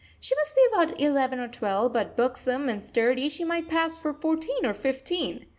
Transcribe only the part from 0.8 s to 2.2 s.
eleven or twelve; but,